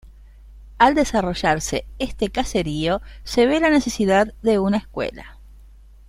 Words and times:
Al 0.79 0.95
desarrollarse 0.95 1.85
este 1.99 2.29
caserío 2.31 3.03
se 3.23 3.45
ve 3.45 3.59
la 3.59 3.69
necesidad 3.69 4.33
de 4.41 4.57
una 4.57 4.77
escuela. 4.77 5.37